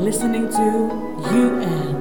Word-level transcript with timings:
listening 0.00 0.48
to 0.48 0.64
UN. 1.30 1.99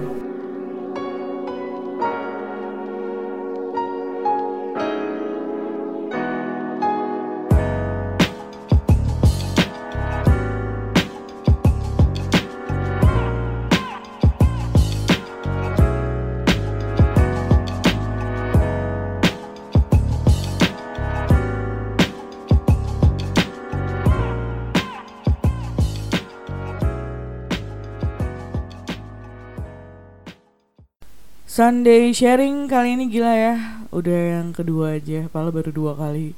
Sunday 31.59 32.15
sharing 32.15 32.71
kali 32.71 32.95
ini 32.95 33.11
gila 33.11 33.35
ya. 33.35 33.83
Udah 33.91 34.39
yang 34.39 34.55
kedua 34.55 34.95
aja 34.95 35.27
Padahal 35.27 35.51
baru 35.51 35.75
dua 35.75 35.91
kali. 35.91 36.31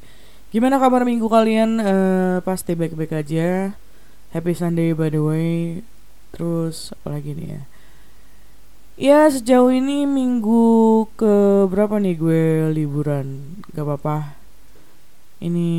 Gimana 0.49 0.81
kabar 0.81 1.05
minggu 1.05 1.29
kalian? 1.29 1.77
Eh, 1.77 2.37
Pasti 2.41 2.73
baik-baik 2.73 3.13
aja. 3.13 3.77
Happy 4.33 4.57
Sunday 4.57 4.97
by 4.97 5.13
the 5.13 5.21
way. 5.21 5.85
Terus 6.33 6.89
apalagi 6.97 7.37
nih 7.37 7.47
ya? 7.53 7.61
Ya 8.97 9.19
sejauh 9.29 9.69
ini 9.69 10.09
minggu 10.09 11.05
ke 11.13 11.69
berapa 11.69 12.01
nih 12.01 12.17
gue 12.17 12.43
liburan? 12.73 13.61
Gak 13.77 13.85
apa-apa. 13.85 14.41
Ini 15.37 15.69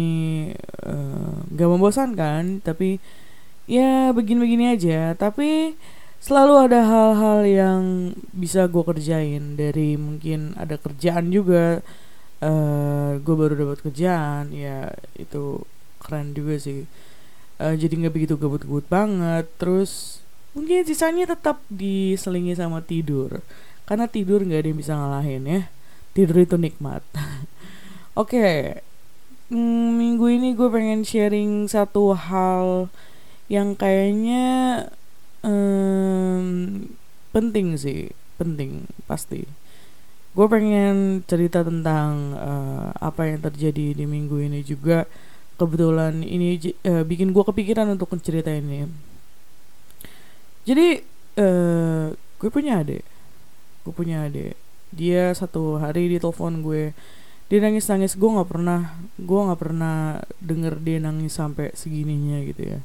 eh, 0.86 1.34
Gak 1.50 1.66
membosankan 1.66 2.62
Tapi 2.62 3.02
Ya 3.66 4.14
begini-begini 4.14 4.78
aja. 4.78 5.18
Tapi 5.18 5.74
selalu 6.22 6.54
ada 6.70 6.80
hal-hal 6.86 7.40
yang 7.44 7.82
bisa 8.32 8.70
gue 8.70 8.82
kerjain. 8.86 9.58
Dari 9.58 9.98
mungkin 9.98 10.54
ada 10.54 10.78
kerjaan 10.78 11.28
juga 11.34 11.82
eh 12.42 13.10
gue 13.22 13.34
baru 13.38 13.54
dapat 13.54 13.78
kerjaan 13.86 14.50
ya 14.54 14.90
itu 15.18 15.62
keren 16.02 16.34
juga 16.34 16.54
sih. 16.62 16.86
Eh, 17.62 17.74
jadi 17.78 17.94
nggak 18.06 18.14
begitu 18.14 18.34
gabut-gabut 18.38 18.86
banget. 18.86 19.46
Terus 19.58 20.22
mungkin 20.54 20.86
sisanya 20.86 21.34
tetap 21.34 21.60
diselingi 21.68 22.54
sama 22.54 22.80
tidur. 22.82 23.42
Karena 23.86 24.06
tidur 24.06 24.46
nggak 24.46 24.60
ada 24.62 24.68
yang 24.70 24.80
bisa 24.80 24.92
ngalahin 24.94 25.44
ya. 25.46 25.62
Tidur 26.14 26.36
itu 26.46 26.56
nikmat. 26.56 27.02
Oke 28.20 28.78
Hmm, 29.52 30.00
minggu 30.00 30.32
ini 30.32 30.56
gue 30.56 30.64
pengen 30.72 31.04
sharing 31.04 31.68
satu 31.68 32.16
hal 32.16 32.88
yang 33.52 33.76
kayaknya 33.76 34.88
em, 35.42 36.86
penting 37.34 37.74
sih 37.78 38.10
penting 38.40 38.90
pasti. 39.06 39.46
Gue 40.32 40.46
pengen 40.48 41.20
cerita 41.28 41.60
tentang 41.60 42.34
eh, 42.34 42.88
apa 42.98 43.28
yang 43.28 43.44
terjadi 43.44 43.92
di 43.92 44.04
minggu 44.08 44.40
ini 44.40 44.64
juga. 44.64 45.04
Kebetulan 45.60 46.24
ini 46.24 46.58
eh, 46.82 47.04
bikin 47.04 47.30
gue 47.30 47.44
kepikiran 47.44 47.86
untuk 47.94 48.10
cerita 48.18 48.50
ini. 48.50 48.88
Jadi 50.64 50.88
eh 51.38 52.06
gue 52.14 52.50
punya 52.50 52.82
adik. 52.82 53.04
Gue 53.84 53.92
punya 53.94 54.26
adik. 54.26 54.56
Dia 54.92 55.32
satu 55.36 55.78
hari 55.78 56.08
di 56.10 56.16
telepon 56.18 56.64
gue. 56.64 56.96
Dia 57.52 57.60
nangis 57.60 57.84
nangis 57.92 58.16
gue 58.16 58.30
nggak 58.32 58.48
pernah 58.48 58.96
gue 59.20 59.40
nggak 59.44 59.60
pernah 59.60 60.24
denger 60.40 60.80
dia 60.80 60.98
nangis 61.04 61.36
sampai 61.36 61.68
segininya 61.76 62.40
gitu 62.48 62.64
ya 62.64 62.80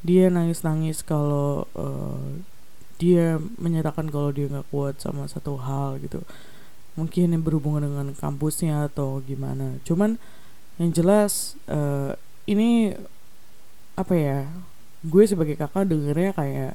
dia 0.00 0.32
nangis 0.32 0.64
nangis 0.64 1.04
kalau 1.04 1.68
eh, 1.76 2.44
dia 3.00 3.40
menyatakan 3.56 4.08
kalau 4.12 4.32
dia 4.32 4.48
nggak 4.48 4.68
kuat 4.68 5.00
sama 5.00 5.28
satu 5.28 5.56
hal 5.60 6.00
gitu. 6.04 6.20
Mungkin 6.96 7.32
yang 7.32 7.44
berhubungan 7.44 7.88
dengan 7.88 8.12
kampusnya 8.12 8.88
atau 8.92 9.24
gimana. 9.24 9.80
Cuman 9.84 10.20
yang 10.80 10.90
jelas 10.92 11.56
eh, 11.68 12.16
ini 12.48 12.96
apa 13.96 14.14
ya 14.16 14.48
gue 15.04 15.24
sebagai 15.24 15.56
kakak 15.56 15.88
dengernya 15.88 16.32
kayak 16.36 16.74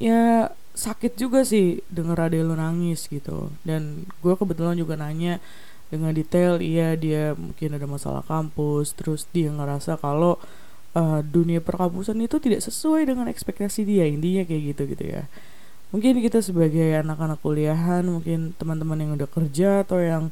ya 0.00 0.52
sakit 0.72 1.18
juga 1.18 1.42
sih 1.42 1.80
denger 1.92 2.28
adek 2.28 2.44
lo 2.44 2.54
nangis 2.56 3.08
gitu. 3.08 3.52
Dan 3.64 4.08
gue 4.20 4.34
kebetulan 4.36 4.76
juga 4.76 4.96
nanya 4.96 5.40
dengan 5.88 6.12
detail 6.12 6.60
iya 6.60 6.92
dia 6.94 7.32
mungkin 7.32 7.76
ada 7.76 7.86
masalah 7.88 8.20
kampus 8.24 8.92
terus 8.92 9.24
dia 9.32 9.48
ngerasa 9.48 9.96
kalau 9.96 10.36
eh, 10.96 11.20
dunia 11.24 11.60
perkampusan 11.60 12.16
itu 12.22 12.36
tidak 12.40 12.64
sesuai 12.64 13.08
dengan 13.08 13.26
ekspektasi 13.28 13.84
dia 13.84 14.04
intinya 14.08 14.44
kayak 14.46 14.62
gitu 14.74 14.82
gitu 14.94 15.04
ya. 15.04 15.22
Mungkin 15.88 16.20
kita 16.20 16.44
sebagai 16.44 17.00
anak-anak 17.00 17.40
kuliahan 17.40 18.04
mungkin 18.04 18.52
teman-teman 18.60 19.00
yang 19.00 19.10
udah 19.16 19.28
kerja 19.28 19.70
atau 19.84 19.98
yang 20.00 20.28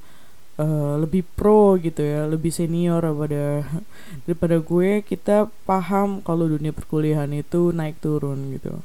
eh, 0.60 0.94
lebih 1.00 1.24
pro 1.36 1.76
gitu 1.80 2.00
ya 2.04 2.28
lebih 2.28 2.52
senior 2.52 3.00
daripada 3.04 3.64
daripada 4.28 4.56
gue 4.60 4.90
kita 5.04 5.48
paham 5.64 6.20
kalau 6.20 6.48
dunia 6.48 6.72
perkuliahan 6.76 7.30
itu 7.32 7.72
naik 7.72 8.00
turun 8.00 8.56
gitu. 8.56 8.80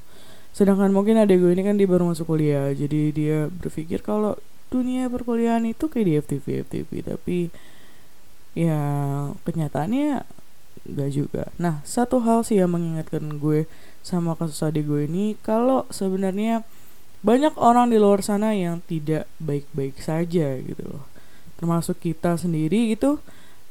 Sedangkan 0.51 0.91
mungkin 0.91 1.15
adik 1.19 1.39
gue 1.39 1.51
ini 1.55 1.63
kan 1.63 1.75
dia 1.79 1.87
baru 1.87 2.11
masuk 2.11 2.27
kuliah 2.27 2.71
jadi 2.75 3.01
dia 3.15 3.37
berpikir 3.47 4.03
kalau 4.03 4.35
dunia 4.71 5.11
perkuliahan 5.11 5.67
itu 5.67 5.91
kayak 5.91 6.05
di 6.07 6.13
FTV 6.23 6.45
FTV 6.67 6.89
tapi 7.03 7.37
ya 8.55 8.79
kenyataannya 9.43 10.23
Gak 10.81 11.09
juga. 11.13 11.43
Nah, 11.61 11.79
satu 11.85 12.19
hal 12.25 12.41
sih 12.41 12.57
yang 12.57 12.73
mengingatkan 12.73 13.37
gue 13.37 13.69
sama 14.01 14.33
kasus 14.33 14.65
adik 14.65 14.89
gue 14.89 15.05
ini 15.05 15.37
kalau 15.45 15.85
sebenarnya 15.93 16.65
banyak 17.21 17.53
orang 17.61 17.93
di 17.93 18.01
luar 18.01 18.25
sana 18.25 18.57
yang 18.57 18.81
tidak 18.89 19.29
baik-baik 19.37 20.01
saja 20.01 20.57
gitu 20.57 20.83
loh. 20.89 21.05
Termasuk 21.61 22.01
kita 22.01 22.33
sendiri 22.33 22.97
gitu. 22.97 23.21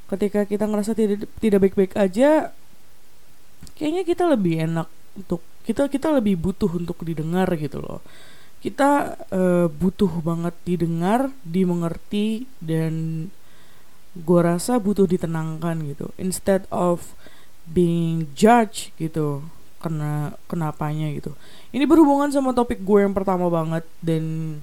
Ketika 0.07 0.47
kita 0.47 0.71
ngerasa 0.71 0.95
tidak 0.95 1.27
tidak 1.43 1.67
baik-baik 1.67 1.99
aja, 1.99 2.55
kayaknya 3.75 4.07
kita 4.07 4.31
lebih 4.31 4.71
enak 4.71 4.87
untuk 5.19 5.43
kita 5.67 5.91
kita 5.91 6.15
lebih 6.15 6.39
butuh 6.39 6.71
untuk 6.71 7.03
didengar 7.03 7.51
gitu 7.59 7.83
loh. 7.83 7.99
Kita 8.63 9.19
eh, 9.35 9.67
butuh 9.67 10.23
banget 10.23 10.55
didengar, 10.63 11.35
dimengerti 11.43 12.47
dan 12.63 13.27
gue 14.15 14.41
rasa 14.43 14.79
butuh 14.83 15.07
ditenangkan 15.07 15.87
gitu. 15.87 16.11
Instead 16.19 16.67
of 16.75 17.15
being 17.71 18.27
judged 18.35 18.91
gitu 18.99 19.47
kena 19.81 20.37
kenapanya 20.51 21.09
gitu. 21.15 21.39
Ini 21.73 21.89
berhubungan 21.89 22.29
sama 22.29 22.53
topik 22.53 22.85
gue 22.85 23.01
yang 23.07 23.15
pertama 23.17 23.49
banget 23.49 23.87
dan 24.05 24.61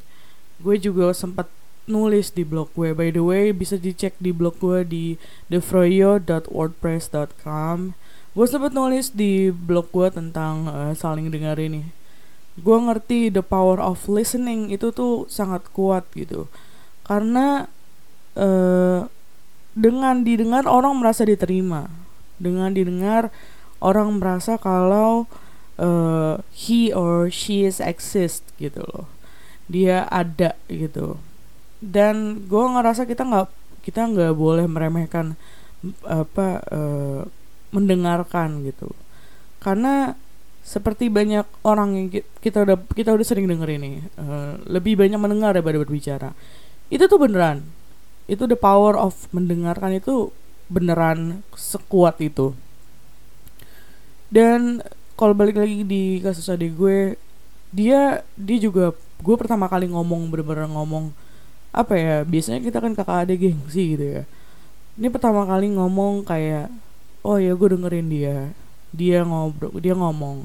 gue 0.61 0.77
juga 0.77 1.09
sempat 1.15 1.49
nulis 1.87 2.35
di 2.35 2.43
blog 2.43 2.67
gue 2.75 2.91
by 2.91 3.15
the 3.15 3.23
way 3.23 3.55
bisa 3.55 3.79
dicek 3.79 4.19
di 4.19 4.35
blog 4.35 4.59
gue 4.59 4.83
di 4.83 5.15
thefroyo.wordpress.com 5.47 7.95
gue 8.37 8.45
sempat 8.45 8.69
nulis 8.75 9.15
di 9.15 9.47
blog 9.49 9.89
gue 9.89 10.13
tentang 10.13 10.69
eh, 10.69 10.93
saling 10.93 11.33
dengar 11.33 11.57
ini. 11.57 11.89
Gue 12.57 12.77
ngerti 12.77 13.33
the 13.33 13.41
power 13.41 13.81
of 13.81 14.05
listening 14.05 14.69
itu 14.69 14.93
tuh 14.93 15.25
sangat 15.25 15.65
kuat 15.73 16.05
gitu. 16.13 16.45
Karena 17.01 17.65
eh 18.37 19.09
dengan 19.77 20.25
didengar 20.25 20.65
orang 20.65 20.97
merasa 20.97 21.21
diterima. 21.21 21.85
Dengan 22.41 22.73
didengar 22.73 23.29
orang 23.77 24.17
merasa 24.17 24.57
kalau 24.57 25.29
uh, 25.77 26.41
he 26.49 26.89
or 26.89 27.29
she 27.29 27.61
is 27.61 27.77
exist 27.77 28.41
gitu 28.57 28.81
loh. 28.81 29.05
Dia 29.69 30.09
ada 30.09 30.57
gitu. 30.65 31.21
Dan 31.77 32.49
gue 32.49 32.65
ngerasa 32.73 33.05
kita 33.05 33.21
nggak 33.21 33.47
kita 33.85 34.09
nggak 34.09 34.33
boleh 34.33 34.65
meremehkan 34.65 35.37
apa 36.09 36.65
uh, 36.73 37.21
mendengarkan 37.69 38.65
gitu. 38.65 38.89
Karena 39.61 40.17
seperti 40.65 41.07
banyak 41.07 41.47
orang 41.63 41.95
yang 41.95 42.07
ki- 42.11 42.27
kita 42.43 42.65
udah 42.65 42.77
kita 42.91 43.15
udah 43.15 43.23
sering 43.23 43.47
denger 43.47 43.77
ini 43.77 44.03
uh, 44.19 44.59
lebih 44.67 44.97
banyak 44.99 45.21
mendengar 45.21 45.53
daripada 45.53 45.79
berbicara. 45.79 46.33
Itu 46.89 47.05
tuh 47.05 47.21
beneran 47.21 47.63
itu 48.27 48.43
the 48.43 48.59
power 48.59 48.99
of 48.99 49.15
mendengarkan 49.31 49.95
itu 49.95 50.35
beneran 50.67 51.41
sekuat 51.55 52.19
itu. 52.19 52.51
Dan 54.27 54.83
kalau 55.15 55.31
balik 55.31 55.55
lagi 55.55 55.87
di 55.87 56.19
kasus 56.19 56.51
adik 56.51 56.75
gue 56.75 57.15
dia 57.71 58.21
dia 58.35 58.57
juga 58.59 58.91
gue 59.23 59.35
pertama 59.39 59.65
kali 59.71 59.89
ngomong 59.89 60.29
bener-bener 60.31 60.69
ngomong 60.71 61.11
apa 61.75 61.93
ya 61.97 62.15
biasanya 62.23 62.63
kita 62.63 62.77
kan 62.79 62.93
kakak 62.93 63.27
adik 63.27 63.47
gengsi 63.47 63.95
gitu 63.95 64.05
ya. 64.21 64.23
Ini 64.99 65.07
pertama 65.07 65.47
kali 65.47 65.71
ngomong 65.71 66.27
kayak 66.27 66.67
oh 67.23 67.39
ya 67.39 67.55
gue 67.55 67.67
dengerin 67.79 68.07
dia. 68.11 68.51
Dia 68.91 69.23
ngobrol 69.23 69.71
dia 69.79 69.95
ngomong. 69.95 70.43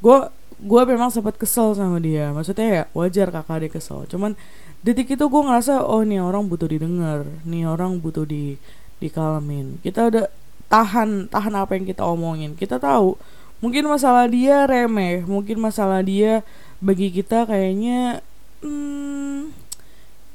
Gue 0.00 0.18
gue 0.60 0.82
memang 0.84 1.08
sempat 1.08 1.40
kesel 1.40 1.72
sama 1.72 1.96
dia. 1.98 2.30
Maksudnya 2.36 2.66
ya 2.68 2.82
wajar 2.92 3.32
kakak 3.32 3.56
adik 3.64 3.72
kesel. 3.80 4.04
Cuman 4.04 4.36
detik 4.84 5.16
itu 5.16 5.24
gue 5.24 5.42
ngerasa 5.42 5.84
oh 5.84 6.04
nih 6.04 6.20
orang 6.20 6.46
butuh 6.46 6.68
didengar. 6.68 7.24
Nih 7.48 7.64
orang 7.64 7.96
butuh 7.98 8.28
di 8.28 8.60
dikalamin. 9.00 9.80
Kita 9.80 10.12
udah 10.12 10.28
tahan 10.68 11.32
tahan 11.32 11.54
apa 11.56 11.72
yang 11.80 11.88
kita 11.88 12.04
omongin. 12.04 12.52
Kita 12.54 12.76
tahu 12.76 13.16
mungkin 13.64 13.88
masalah 13.88 14.28
dia 14.28 14.68
remeh. 14.68 15.24
Mungkin 15.24 15.56
masalah 15.56 16.04
dia 16.04 16.44
bagi 16.84 17.08
kita 17.08 17.48
kayaknya 17.48 18.20
hmm, 18.60 19.56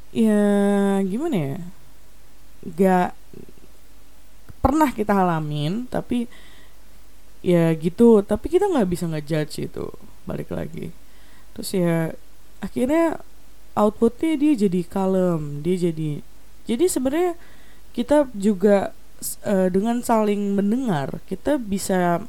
ya 0.10 0.46
gimana 1.06 1.38
ya? 1.38 1.58
Gak 2.66 3.10
pernah 4.66 4.90
kita 4.90 5.14
alamin 5.14 5.86
tapi 5.86 6.26
ya 7.46 7.70
gitu. 7.78 8.26
Tapi 8.26 8.50
kita 8.50 8.66
nggak 8.74 8.90
bisa 8.90 9.06
ngejudge 9.06 9.70
itu 9.70 9.94
balik 10.26 10.52
lagi. 10.52 10.92
Terus 11.56 11.70
ya 11.72 12.12
akhirnya 12.60 13.24
outputnya 13.78 14.36
dia 14.40 14.54
jadi 14.56 14.82
kalem 14.88 15.60
dia 15.62 15.92
jadi 15.92 16.24
jadi 16.66 16.86
sebenarnya 16.88 17.34
kita 17.92 18.28
juga 18.34 18.96
uh, 19.46 19.68
dengan 19.70 20.02
saling 20.02 20.56
mendengar 20.56 21.20
kita 21.30 21.60
bisa 21.60 22.26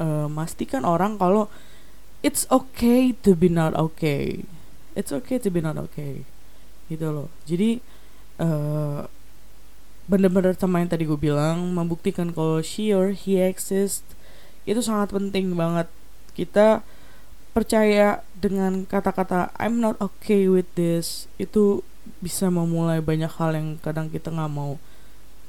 uh, 0.00 0.28
mastikan 0.30 0.84
orang 0.84 1.20
kalau 1.20 1.52
it's 2.24 2.44
okay 2.52 3.12
to 3.12 3.36
be 3.36 3.48
not 3.48 3.76
okay. 3.76 4.44
It's 4.96 5.12
okay 5.12 5.40
to 5.40 5.48
be 5.48 5.60
not 5.64 5.76
okay. 5.80 6.24
Gitu 6.88 7.06
loh. 7.08 7.28
Jadi 7.48 7.80
uh, 8.40 9.08
bener-bener 10.10 10.58
sama 10.58 10.82
yang 10.82 10.90
tadi 10.90 11.06
gue 11.06 11.16
bilang 11.16 11.70
membuktikan 11.70 12.34
kalau 12.34 12.58
she 12.60 12.90
or 12.90 13.14
he 13.14 13.38
exists 13.38 14.06
itu 14.68 14.80
sangat 14.84 15.12
penting 15.14 15.56
banget. 15.56 15.88
Kita 16.36 16.84
percaya 17.50 18.22
dengan 18.38 18.86
kata-kata 18.86 19.52
I'm 19.58 19.82
not 19.82 19.98
okay 20.00 20.46
with 20.46 20.68
this. 20.74 21.26
Itu 21.36 21.82
bisa 22.20 22.48
memulai 22.48 23.00
banyak 23.00 23.30
hal 23.40 23.56
yang 23.56 23.68
kadang 23.80 24.08
kita 24.12 24.32
nggak 24.32 24.52
mau 24.52 24.76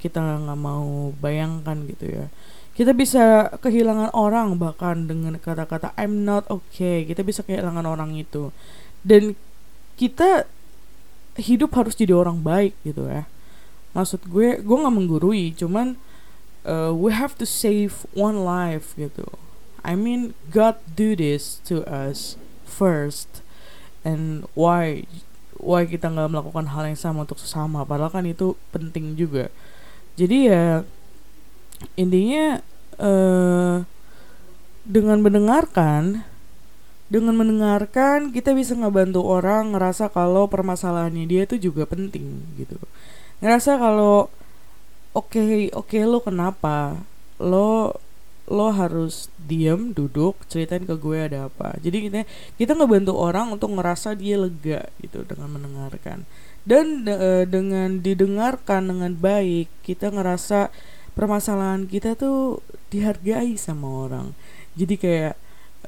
kita 0.02 0.18
nggak 0.18 0.60
mau 0.60 1.14
bayangkan 1.22 1.86
gitu 1.86 2.10
ya. 2.10 2.26
Kita 2.72 2.96
bisa 2.96 3.52
kehilangan 3.60 4.16
orang 4.16 4.56
bahkan 4.56 5.04
dengan 5.04 5.36
kata-kata 5.36 5.92
I'm 5.94 6.24
not 6.24 6.48
okay. 6.48 7.04
Kita 7.04 7.22
bisa 7.22 7.44
kehilangan 7.44 7.84
orang 7.84 8.16
itu. 8.16 8.50
Dan 9.04 9.36
kita 9.94 10.48
hidup 11.38 11.72
harus 11.76 11.94
jadi 11.94 12.16
orang 12.16 12.40
baik 12.42 12.74
gitu 12.82 13.06
ya. 13.06 13.28
Maksud 13.92 14.26
gue 14.26 14.58
gue 14.60 14.76
nggak 14.82 14.96
menggurui 14.96 15.52
cuman 15.52 16.00
uh, 16.64 16.90
we 16.90 17.12
have 17.12 17.36
to 17.36 17.44
save 17.44 18.08
one 18.16 18.42
life 18.42 18.96
gitu. 18.96 19.28
I 19.82 19.98
mean 19.98 20.38
God 20.50 20.78
do 20.94 21.14
this 21.18 21.58
to 21.66 21.82
us 21.86 22.38
first. 22.66 23.42
And 24.02 24.46
why 24.54 25.06
why 25.58 25.86
kita 25.86 26.10
nggak 26.10 26.30
melakukan 26.30 26.70
hal 26.74 26.90
yang 26.90 26.98
sama 26.98 27.26
untuk 27.26 27.38
sesama? 27.38 27.86
Padahal 27.86 28.10
kan 28.10 28.26
itu 28.26 28.58
penting 28.74 29.14
juga. 29.18 29.50
Jadi 30.18 30.50
ya 30.50 30.86
intinya 31.98 32.62
uh, 32.98 33.82
dengan 34.82 35.18
mendengarkan 35.22 36.26
dengan 37.12 37.36
mendengarkan 37.36 38.32
kita 38.32 38.56
bisa 38.56 38.72
ngebantu 38.72 39.20
orang 39.20 39.76
ngerasa 39.76 40.08
kalau 40.08 40.48
permasalahannya 40.48 41.28
dia 41.28 41.44
itu 41.44 41.60
juga 41.70 41.84
penting 41.84 42.40
gitu. 42.56 42.80
Ngerasa 43.44 43.76
kalau 43.76 44.32
oke 45.12 45.36
okay, 45.36 45.68
oke 45.76 45.92
okay, 45.92 46.02
lo 46.08 46.24
kenapa? 46.24 46.96
Lo 47.36 47.98
lo 48.52 48.68
harus 48.68 49.32
diem 49.40 49.96
duduk 49.96 50.36
ceritain 50.44 50.84
ke 50.84 50.92
gue 51.00 51.18
ada 51.24 51.48
apa. 51.48 51.72
Jadi 51.80 52.12
kita 52.12 52.20
kita 52.60 52.72
ngebantu 52.76 53.16
orang 53.16 53.56
untuk 53.56 53.72
ngerasa 53.72 54.12
dia 54.12 54.36
lega 54.36 54.92
gitu 55.00 55.24
dengan 55.24 55.56
mendengarkan. 55.56 56.28
Dan 56.62 57.08
de, 57.08 57.48
dengan 57.48 58.04
didengarkan 58.04 58.92
dengan 58.92 59.16
baik 59.16 59.72
kita 59.80 60.12
ngerasa 60.12 60.68
permasalahan 61.16 61.88
kita 61.88 62.12
tuh 62.12 62.60
dihargai 62.92 63.56
sama 63.56 63.88
orang. 63.88 64.36
Jadi 64.76 64.94
kayak 65.00 65.34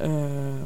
uh, 0.00 0.64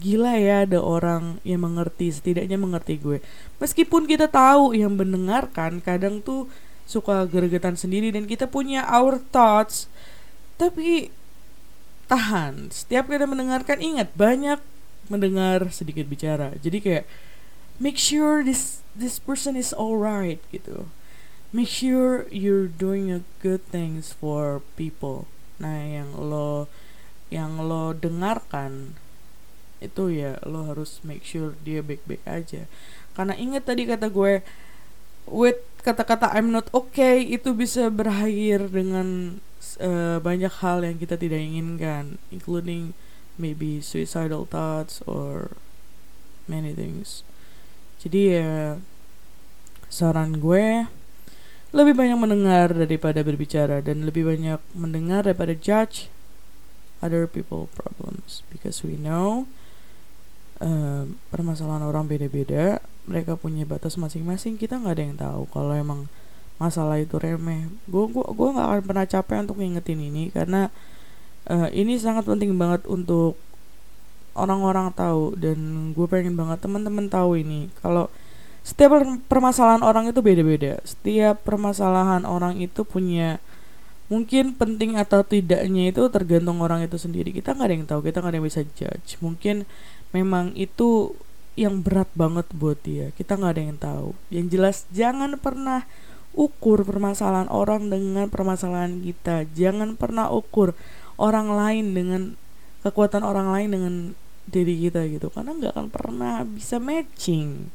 gila 0.00 0.40
ya 0.40 0.64
ada 0.64 0.80
orang 0.80 1.38
yang 1.44 1.68
mengerti 1.68 2.16
setidaknya 2.16 2.56
mengerti 2.56 2.96
gue. 2.96 3.20
Meskipun 3.60 4.08
kita 4.08 4.32
tahu 4.32 4.72
yang 4.72 4.96
mendengarkan 4.96 5.84
kadang 5.84 6.24
tuh 6.24 6.48
suka 6.84 7.24
gregetan 7.24 7.76
sendiri 7.76 8.12
dan 8.12 8.28
kita 8.28 8.48
punya 8.48 8.84
our 8.88 9.16
thoughts 9.32 9.88
tapi 10.56 11.10
tahan. 12.06 12.70
Setiap 12.70 13.08
kita 13.08 13.24
mendengarkan 13.24 13.80
ingat 13.80 14.12
banyak 14.14 14.60
mendengar 15.08 15.68
sedikit 15.72 16.08
bicara. 16.08 16.56
Jadi 16.60 16.78
kayak 16.80 17.04
make 17.80 18.00
sure 18.00 18.40
this 18.44 18.84
this 18.96 19.18
person 19.20 19.58
is 19.58 19.74
alright 19.74 20.40
gitu. 20.54 20.88
Make 21.54 21.70
sure 21.70 22.26
you're 22.34 22.66
doing 22.66 23.14
a 23.14 23.22
good 23.38 23.62
things 23.70 24.10
for 24.10 24.62
people. 24.74 25.30
Nah 25.62 25.86
yang 25.86 26.10
lo 26.16 26.66
yang 27.30 27.62
lo 27.62 27.94
dengarkan 27.94 28.98
itu 29.82 30.08
ya 30.08 30.40
lo 30.46 30.70
harus 30.72 31.02
make 31.04 31.22
sure 31.22 31.54
dia 31.62 31.84
baik-baik 31.84 32.24
aja. 32.24 32.66
Karena 33.14 33.36
ingat 33.38 33.68
tadi 33.68 33.86
kata 33.86 34.10
gue 34.10 34.42
with 35.28 35.60
kata-kata 35.84 36.32
I'm 36.32 36.52
not 36.52 36.72
okay 36.72 37.20
itu 37.20 37.52
bisa 37.52 37.92
berakhir 37.92 38.72
dengan 38.72 39.40
uh, 39.80 40.18
banyak 40.20 40.52
hal 40.64 40.84
yang 40.84 40.96
kita 40.96 41.20
tidak 41.20 41.40
inginkan, 41.40 42.16
including 42.32 42.96
maybe 43.36 43.82
suicidal 43.84 44.46
thoughts 44.48 45.04
or 45.04 45.56
many 46.48 46.72
things. 46.72 47.26
Jadi 48.00 48.36
ya 48.36 48.80
saran 49.88 50.42
gue 50.42 50.88
lebih 51.74 51.94
banyak 51.98 52.18
mendengar 52.18 52.70
daripada 52.70 53.22
berbicara 53.26 53.82
dan 53.82 54.06
lebih 54.06 54.30
banyak 54.30 54.62
mendengar 54.78 55.26
daripada 55.26 55.54
judge 55.58 56.06
other 57.02 57.26
people 57.26 57.66
problems 57.74 58.46
because 58.54 58.86
we 58.86 58.94
know 58.94 59.50
uh, 60.62 61.10
permasalahan 61.34 61.82
orang 61.82 62.06
beda-beda 62.06 62.78
mereka 63.04 63.36
punya 63.36 63.68
batas 63.68 64.00
masing-masing 64.00 64.56
kita 64.56 64.80
nggak 64.80 64.94
ada 64.96 65.04
yang 65.04 65.16
tahu 65.16 65.42
kalau 65.52 65.72
emang 65.76 66.08
masalah 66.56 67.02
itu 67.02 67.18
remeh. 67.18 67.68
Gue 67.90 68.08
gua 68.08 68.30
gua 68.30 68.48
nggak 68.54 68.68
akan 68.68 68.82
pernah 68.86 69.06
capek 69.06 69.36
untuk 69.44 69.56
ngingetin 69.60 70.00
ini 70.00 70.30
karena 70.30 70.72
uh, 71.50 71.68
ini 71.74 71.98
sangat 72.00 72.24
penting 72.24 72.54
banget 72.56 72.86
untuk 72.88 73.36
orang-orang 74.34 74.90
tahu 74.90 75.38
dan 75.38 75.90
gue 75.94 76.06
pengen 76.10 76.34
banget 76.34 76.58
teman-teman 76.62 77.06
tahu 77.06 77.38
ini. 77.38 77.70
Kalau 77.78 78.10
setiap 78.66 78.98
permasalahan 79.30 79.84
orang 79.84 80.10
itu 80.10 80.20
beda-beda. 80.24 80.82
Setiap 80.82 81.44
permasalahan 81.46 82.26
orang 82.26 82.58
itu 82.58 82.82
punya 82.82 83.38
mungkin 84.10 84.52
penting 84.52 85.00
atau 85.00 85.24
tidaknya 85.24 85.88
itu 85.88 86.02
tergantung 86.10 86.60
orang 86.60 86.82
itu 86.82 86.98
sendiri. 86.98 87.30
Kita 87.30 87.54
nggak 87.54 87.66
ada 87.66 87.74
yang 87.74 87.86
tahu 87.86 88.00
kita 88.04 88.20
nggak 88.20 88.32
ada 88.34 88.38
yang 88.42 88.46
bisa 88.46 88.62
judge. 88.74 89.20
Mungkin 89.22 89.64
memang 90.10 90.50
itu 90.58 91.14
yang 91.54 91.82
berat 91.82 92.10
banget 92.18 92.46
buat 92.50 92.78
dia. 92.82 93.14
Kita 93.14 93.38
nggak 93.38 93.52
ada 93.54 93.62
yang 93.62 93.78
tahu. 93.78 94.08
Yang 94.30 94.46
jelas 94.50 94.76
jangan 94.90 95.38
pernah 95.38 95.86
ukur 96.34 96.82
permasalahan 96.82 97.46
orang 97.50 97.88
dengan 97.88 98.26
permasalahan 98.26 98.98
kita. 99.02 99.46
Jangan 99.54 99.94
pernah 99.94 100.30
ukur 100.30 100.74
orang 101.14 101.54
lain 101.54 101.94
dengan 101.94 102.22
kekuatan 102.82 103.22
orang 103.22 103.48
lain 103.54 103.68
dengan 103.70 103.94
diri 104.50 104.74
kita 104.90 105.06
gitu. 105.06 105.30
Karena 105.30 105.54
nggak 105.54 105.72
akan 105.78 105.88
pernah 105.94 106.42
bisa 106.42 106.82
matching. 106.82 107.70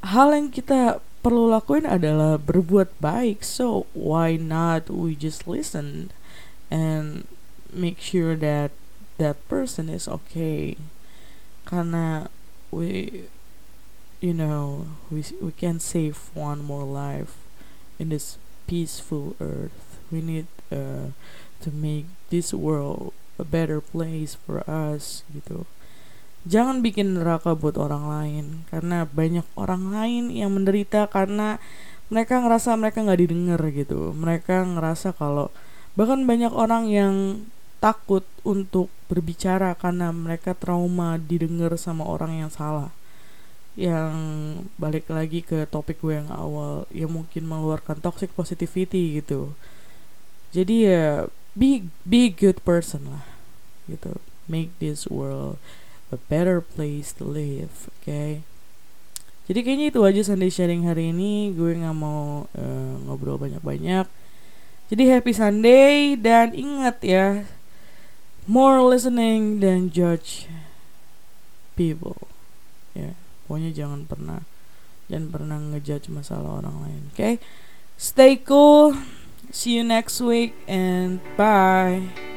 Hal 0.00 0.32
yang 0.32 0.48
kita 0.48 1.04
perlu 1.20 1.50
lakuin 1.50 1.84
adalah 1.84 2.40
berbuat 2.40 2.96
baik. 3.02 3.44
So 3.44 3.84
why 3.92 4.40
not 4.40 4.88
we 4.88 5.12
just 5.12 5.44
listen 5.44 6.14
and 6.72 7.28
make 7.68 8.00
sure 8.00 8.32
that 8.38 8.72
that 9.20 9.36
person 9.50 9.92
is 9.92 10.08
okay? 10.08 10.78
Karena 11.66 12.30
we 12.76 13.24
you 14.20 14.36
know 14.36 14.92
we 15.08 15.24
we 15.40 15.52
can 15.56 15.80
save 15.80 16.28
one 16.36 16.60
more 16.60 16.84
life 16.84 17.40
in 17.96 18.12
this 18.12 18.36
peaceful 18.68 19.32
earth. 19.40 19.96
We 20.12 20.20
need 20.20 20.46
uh, 20.68 21.16
to 21.64 21.68
make 21.72 22.06
this 22.28 22.52
world 22.52 23.16
a 23.40 23.44
better 23.48 23.80
place 23.80 24.36
for 24.36 24.60
us 24.68 25.24
gitu. 25.32 25.64
Jangan 26.46 26.84
bikin 26.84 27.18
neraka 27.18 27.58
buat 27.58 27.74
orang 27.74 28.06
lain 28.06 28.44
karena 28.70 29.08
banyak 29.08 29.46
orang 29.58 29.90
lain 29.90 30.30
yang 30.30 30.54
menderita 30.54 31.10
karena 31.10 31.58
mereka 32.06 32.38
ngerasa 32.38 32.78
mereka 32.78 33.02
nggak 33.02 33.20
didengar 33.24 33.60
gitu. 33.74 34.14
Mereka 34.14 34.62
ngerasa 34.78 35.10
kalau 35.16 35.50
bahkan 35.98 36.22
banyak 36.22 36.52
orang 36.54 36.86
yang 36.86 37.14
takut 37.82 38.22
untuk 38.46 38.92
berbicara 39.06 39.74
karena 39.78 40.10
mereka 40.10 40.52
trauma 40.52 41.18
didengar 41.18 41.74
sama 41.78 42.06
orang 42.06 42.46
yang 42.46 42.50
salah. 42.52 42.90
Yang 43.76 44.14
balik 44.80 45.06
lagi 45.12 45.44
ke 45.44 45.68
topik 45.68 46.00
gue 46.00 46.18
yang 46.18 46.30
awal 46.32 46.88
yang 46.90 47.12
mungkin 47.12 47.44
mengeluarkan 47.44 48.00
toxic 48.00 48.32
positivity 48.32 49.20
gitu. 49.20 49.52
Jadi 50.50 50.88
ya 50.88 51.28
be 51.52 51.88
be 52.02 52.32
good 52.32 52.58
person 52.66 53.08
lah 53.08 53.24
gitu. 53.86 54.18
Make 54.50 54.74
this 54.78 55.06
world 55.06 55.58
a 56.14 56.18
better 56.30 56.62
place 56.62 57.10
to 57.18 57.26
live 57.26 57.90
oke 57.90 58.06
okay? 58.06 58.46
jadi 59.46 59.62
kayaknya 59.62 59.86
itu 59.94 60.00
aja 60.02 60.22
Sunday 60.26 60.50
sharing 60.50 60.90
hari 60.90 61.14
ini. 61.14 61.54
Gue 61.54 61.78
nggak 61.78 61.94
mau 61.94 62.50
uh, 62.50 62.94
ngobrol 63.06 63.38
banyak-banyak. 63.38 64.10
Jadi 64.90 65.02
happy 65.06 65.32
Sunday 65.34 66.18
dan 66.18 66.50
ingat 66.50 66.98
ya 67.02 67.46
more 68.46 68.82
listening 68.82 69.60
than 69.60 69.90
judge 69.90 70.46
people. 71.74 72.16
Ya 72.96 73.12
pokoknya 73.46 73.70
jangan 73.74 74.08
pernah 74.08 74.40
jangan 75.06 75.28
pernah 75.30 75.58
ngejudge 75.60 76.08
masalah 76.10 76.62
orang 76.62 76.76
lain. 76.82 77.02
Oke 77.10 77.18
okay? 77.18 77.34
stay 77.98 78.38
cool. 78.40 78.96
See 79.54 79.78
you 79.78 79.84
next 79.86 80.18
week 80.18 80.58
and 80.66 81.22
bye 81.38 82.35